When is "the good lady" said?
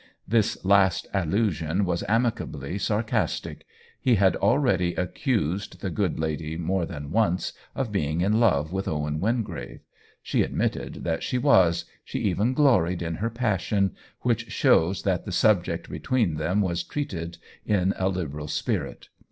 5.81-6.57